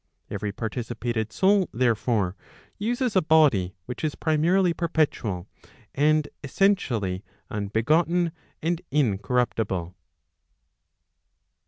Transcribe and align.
Every 0.31 0.51
participated 0.51 1.31
soul, 1.31 1.69
therefore, 1.71 2.35
uses 2.79 3.15
a 3.15 3.21
body 3.21 3.75
which 3.85 4.03
is 4.03 4.15
primarily 4.15 4.73
perpetual, 4.73 5.47
and 5.93 6.27
essentially 6.43 7.23
unbegotten 7.51 8.31
and 8.63 8.81
incorruptible. 8.89 9.93